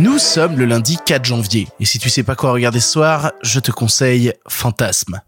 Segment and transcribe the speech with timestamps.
[0.00, 3.32] Nous sommes le lundi 4 janvier, et si tu sais pas quoi regarder ce soir,
[3.42, 5.20] je te conseille Fantasme.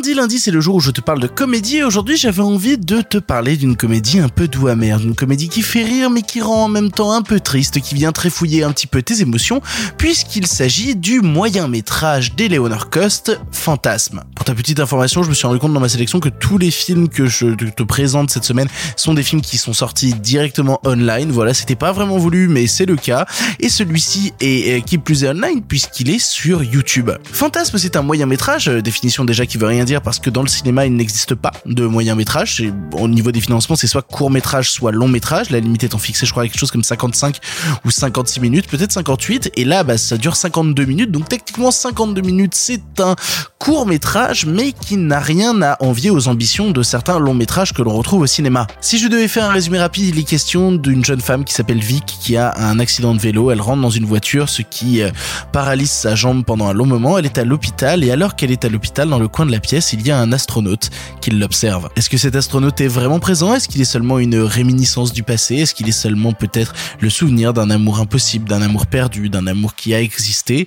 [0.00, 2.78] Lundi, lundi c'est le jour où je te parle de comédie et aujourd'hui j'avais envie
[2.78, 6.22] de te parler d'une comédie un peu doux amère, d'une comédie qui fait rire mais
[6.22, 9.20] qui rend en même temps un peu triste, qui vient trifouiller un petit peu tes
[9.20, 9.60] émotions
[9.98, 14.22] puisqu'il s'agit du moyen métrage d'Eleanor Cost, Fantasme.
[14.34, 16.70] Pour ta petite information, je me suis rendu compte dans ma sélection que tous les
[16.70, 21.30] films que je te présente cette semaine sont des films qui sont sortis directement online,
[21.30, 23.26] voilà c'était pas vraiment voulu mais c'est le cas
[23.58, 27.10] et celui-ci est euh, qui plus est online puisqu'il est sur YouTube.
[27.30, 30.42] Fantasme c'est un moyen métrage, euh, définition déjà qui veut rien dire parce que dans
[30.42, 32.56] le cinéma il n'existe pas de moyen métrage.
[32.58, 35.50] C'est- Au niveau des financements c'est soit court métrage soit long métrage.
[35.50, 37.38] La limite étant fixée je crois à quelque chose comme 55
[37.84, 42.20] ou 56 minutes, peut-être 58 et là bah ça dure 52 minutes donc techniquement 52
[42.20, 43.16] minutes c'est un
[43.58, 47.82] court métrage mais qui n'a rien à envier aux ambitions de certains longs métrages que
[47.82, 48.66] l'on retrouve au cinéma.
[48.80, 51.80] Si je devais faire un résumé rapide, il est question d'une jeune femme qui s'appelle
[51.80, 55.10] Vic qui a un accident de vélo, elle rentre dans une voiture ce qui euh,
[55.52, 58.64] paralyse sa jambe pendant un long moment, elle est à l'hôpital et alors qu'elle est
[58.64, 60.90] à l'hôpital dans le coin de la pièce, il y a un astronaute
[61.20, 61.88] qui l'observe.
[61.94, 63.54] Est-ce que cet astronaute est vraiment présent?
[63.54, 65.56] Est-ce qu'il est seulement une réminiscence du passé?
[65.56, 69.76] Est-ce qu'il est seulement peut-être le souvenir d'un amour impossible, d'un amour perdu, d'un amour
[69.76, 70.66] qui a existé?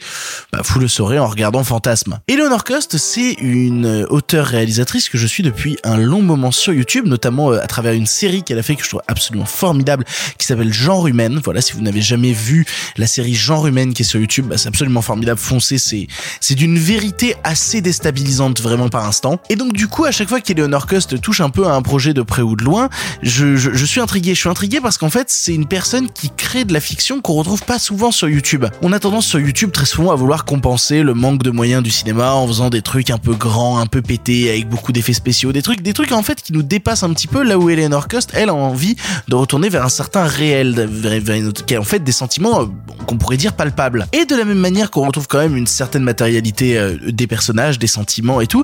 [0.54, 2.20] Bah vous le saurez en regardant Fantasme.
[2.28, 7.52] Eleanor Cost, c'est une auteure-réalisatrice que je suis depuis un long moment sur YouTube, notamment
[7.52, 10.06] euh, à travers une série qu'elle a fait que je trouve absolument formidable,
[10.38, 11.42] qui s'appelle Genre Humaine.
[11.44, 12.66] Voilà, si vous n'avez jamais vu
[12.98, 15.40] la série Genre Humaine qui est sur YouTube, bah, c'est absolument formidable.
[15.40, 16.08] Foncez, c'est
[16.40, 19.40] c'est d'une vérité assez déstabilisante vraiment instant.
[19.50, 22.14] Et donc du coup, à chaque fois qu'Eleanor Cost touche un peu à un projet
[22.14, 22.90] de près ou de loin,
[23.22, 24.34] je, je, je suis intrigué.
[24.36, 27.34] Je suis intrigué parce qu'en fait, c'est une personne qui crée de la fiction qu'on
[27.34, 28.66] retrouve pas souvent sur YouTube.
[28.82, 31.92] On a tendance sur YouTube très souvent à vouloir compenser le manque de moyens du
[31.92, 35.52] cinéma en faisant des trucs un peu grands, un peu pétés, avec beaucoup d'effets spéciaux,
[35.52, 38.08] des trucs, des trucs en fait qui nous dépassent un petit peu là où Eleanor
[38.08, 38.96] Cost, elle, a envie
[39.28, 42.12] de retourner vers un certain réel, vers, vers une autre- qui a en fait des
[42.12, 42.66] sentiments euh,
[43.08, 44.08] qu'on pourrait dire palpables.
[44.14, 47.80] Et de la même manière qu'on retrouve quand même une certaine matérialité euh, des personnages,
[47.80, 48.64] des sentiments et tout,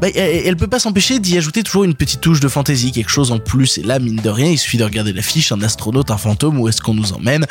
[0.00, 3.32] bah, elle, peut pas s'empêcher d'y ajouter toujours une petite touche de fantaisie, quelque chose
[3.32, 3.78] en plus.
[3.78, 6.68] Et là, mine de rien, il suffit de regarder l'affiche, un astronaute, un fantôme, où
[6.68, 7.46] est-ce qu'on nous emmène?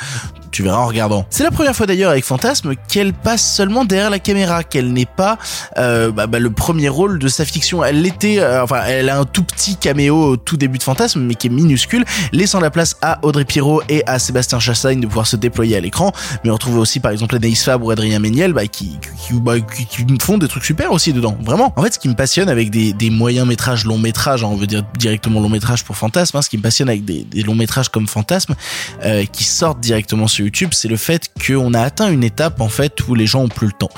[0.58, 1.24] Tu verras en regardant.
[1.30, 5.06] C'est la première fois d'ailleurs avec Fantasme qu'elle passe seulement derrière la caméra, qu'elle n'est
[5.06, 5.38] pas
[5.78, 7.84] euh, bah, bah, le premier rôle de sa fiction.
[7.84, 11.22] Elle l'était, euh, enfin, elle a un tout petit caméo au tout début de Fantasme,
[11.22, 15.06] mais qui est minuscule, laissant la place à Audrey Pirot et à Sébastien Chassagne de
[15.06, 16.12] pouvoir se déployer à l'écran.
[16.44, 18.98] Mais on retrouve aussi par exemple Anaïs Fabre ou Adrien Méniel, bah, qui,
[20.20, 21.38] font des trucs super aussi dedans.
[21.44, 21.72] Vraiment.
[21.76, 24.66] En fait, ce qui me passionne avec des, moyens métrages, longs métrages, hein, on veut
[24.66, 27.54] dire directement long métrage pour Fantasme, hein, ce qui me passionne avec des, des longs
[27.54, 28.56] métrages comme Fantasme,
[29.04, 32.70] euh, qui sortent directement sur YouTube, c'est le fait qu'on a atteint une étape en
[32.70, 33.90] fait où les gens ont plus le temps.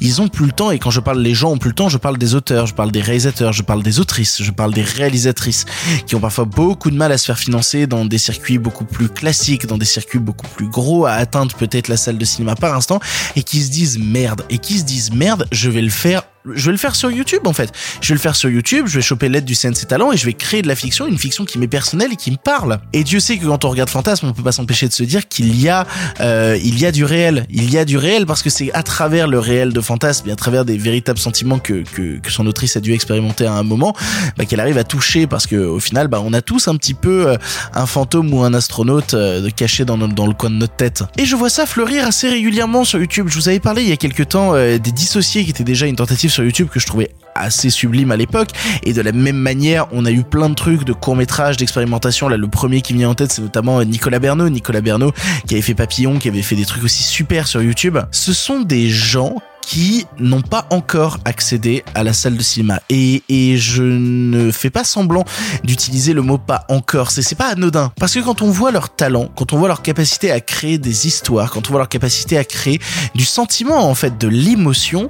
[0.00, 1.88] Ils ont plus le temps et quand je parle les gens ont plus le temps,
[1.88, 4.82] je parle des auteurs, je parle des réalisateurs, je parle des autrices, je parle des
[4.82, 5.64] réalisatrices
[6.06, 9.08] qui ont parfois beaucoup de mal à se faire financer dans des circuits beaucoup plus
[9.08, 12.76] classiques, dans des circuits beaucoup plus gros à atteindre peut-être la salle de cinéma par
[12.76, 13.00] instant
[13.34, 16.22] et qui se disent merde et qui se disent merde, je vais le faire
[16.54, 17.72] je vais le faire sur YouTube en fait.
[18.00, 20.26] Je vais le faire sur YouTube, je vais choper l'aide du CNC Talent et je
[20.26, 22.78] vais créer de la fiction, une fiction qui m'est personnelle et qui me parle.
[22.92, 25.28] Et Dieu sait que quand on regarde Fantasme, on peut pas s'empêcher de se dire
[25.28, 25.86] qu'il y a,
[26.20, 27.46] euh, il y a du réel.
[27.50, 30.32] Il y a du réel parce que c'est à travers le réel de Fantasme et
[30.32, 33.62] à travers des véritables sentiments que, que, que son autrice a dû expérimenter à un
[33.62, 33.94] moment,
[34.36, 36.94] bah, qu'elle arrive à toucher parce que au final, bah, on a tous un petit
[36.94, 37.36] peu euh,
[37.74, 41.02] un fantôme ou un astronaute euh, caché dans, dans le coin de notre tête.
[41.16, 43.26] Et je vois ça fleurir assez régulièrement sur YouTube.
[43.28, 45.86] Je vous avais parlé il y a quelques temps euh, des dissociés qui étaient déjà
[45.86, 48.50] une tentative sur YouTube que je trouvais assez sublime à l'époque.
[48.82, 52.28] Et de la même manière on a eu plein de trucs de courts métrages d'expérimentation.
[52.28, 54.48] Là le premier qui me vient en tête c'est notamment Nicolas Bernot.
[54.48, 55.12] Nicolas Bernot
[55.46, 57.98] qui avait fait Papillon qui avait fait des trucs aussi super sur YouTube.
[58.10, 59.36] Ce sont des gens
[59.68, 64.70] qui n'ont pas encore accédé à la salle de cinéma et, et je ne fais
[64.70, 65.26] pas semblant
[65.62, 68.88] d'utiliser le mot pas encore c'est c'est pas anodin parce que quand on voit leur
[68.88, 72.38] talent quand on voit leur capacité à créer des histoires quand on voit leur capacité
[72.38, 72.80] à créer
[73.14, 75.06] du sentiment en fait de l'émotion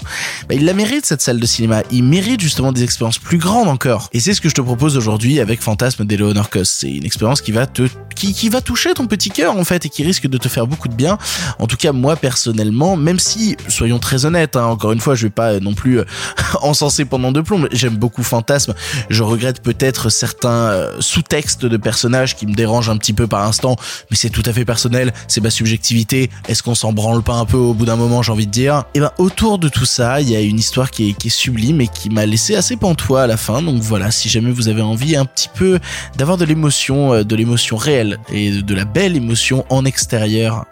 [0.48, 1.82] bah, il la mérite cette salle de cinéma.
[1.90, 4.08] Il mérite justement des expériences plus grandes encore.
[4.12, 6.74] Et c'est ce que je te propose aujourd'hui avec Fantasme d'Eleanor Cost.
[6.80, 9.86] C'est une expérience qui va te, qui, qui va toucher ton petit cœur en fait
[9.86, 11.18] et qui risque de te faire beaucoup de bien.
[11.58, 14.64] En tout cas, moi personnellement, même si, soyons très honnêtes, hein.
[14.64, 16.04] Encore une fois, je vais pas euh, non plus euh,
[16.62, 17.66] encenser pendant deux plombs.
[17.72, 18.74] J'aime beaucoup Fantasme.
[19.10, 23.42] Je regrette peut-être certains euh, sous-textes de personnages qui me dérangent un petit peu par
[23.46, 23.76] instant,
[24.10, 25.12] mais c'est tout à fait personnel.
[25.26, 26.30] C'est ma subjectivité.
[26.48, 28.84] Est-ce qu'on s'en branle pas un peu au bout d'un moment, j'ai envie de dire?
[28.94, 31.88] Et ben autour de tout ça, il y a une histoire qui est, sublime et
[31.88, 33.60] qui m'a laissé assez pantois à la fin.
[33.60, 35.78] Donc voilà, si jamais vous avez envie un petit peu
[36.16, 40.64] d'avoir de l'émotion, de l'émotion réelle et de, la belle émotion en extérieur,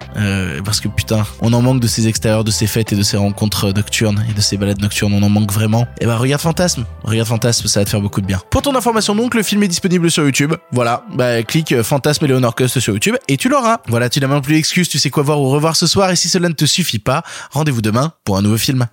[0.65, 3.17] parce que putain, on en manque de ces extérieurs, de ces fêtes et de ces
[3.17, 5.87] rencontres nocturnes et de ces balades nocturnes, on en manque vraiment.
[6.01, 8.41] Et ben regarde Fantasme, regarde Fantasme, ça va te faire beaucoup de bien.
[8.51, 10.55] Pour ton information donc, le film est disponible sur YouTube.
[10.73, 13.79] Voilà, bah clique euh, Fantasme et Léonore Coste sur YouTube et tu l'auras.
[13.89, 16.17] Voilà, tu n'as même plus d'excuses, tu sais quoi voir ou revoir ce soir et
[16.17, 18.87] si cela ne te suffit pas, rendez-vous demain pour un nouveau film.